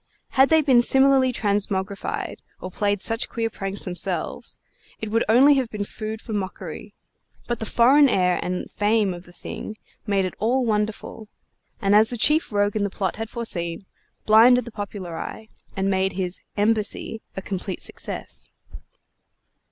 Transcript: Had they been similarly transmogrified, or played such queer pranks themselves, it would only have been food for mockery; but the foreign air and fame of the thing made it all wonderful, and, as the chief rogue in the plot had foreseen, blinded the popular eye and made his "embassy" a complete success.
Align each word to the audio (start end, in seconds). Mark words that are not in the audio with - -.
Had 0.29 0.49
they 0.49 0.61
been 0.63 0.81
similarly 0.81 1.31
transmogrified, 1.31 2.39
or 2.59 2.71
played 2.71 2.99
such 3.01 3.29
queer 3.29 3.51
pranks 3.51 3.83
themselves, 3.85 4.57
it 4.99 5.11
would 5.11 5.23
only 5.29 5.53
have 5.57 5.69
been 5.69 5.83
food 5.83 6.21
for 6.21 6.33
mockery; 6.33 6.95
but 7.47 7.59
the 7.59 7.67
foreign 7.67 8.09
air 8.09 8.39
and 8.41 8.67
fame 8.71 9.13
of 9.13 9.25
the 9.25 9.31
thing 9.31 9.77
made 10.07 10.25
it 10.25 10.33
all 10.39 10.65
wonderful, 10.65 11.27
and, 11.79 11.93
as 11.93 12.09
the 12.09 12.17
chief 12.17 12.51
rogue 12.51 12.75
in 12.75 12.83
the 12.83 12.89
plot 12.89 13.17
had 13.17 13.29
foreseen, 13.29 13.85
blinded 14.25 14.65
the 14.65 14.71
popular 14.71 15.19
eye 15.19 15.49
and 15.77 15.87
made 15.87 16.13
his 16.13 16.41
"embassy" 16.57 17.21
a 17.37 17.41
complete 17.43 17.79
success. 17.79 18.49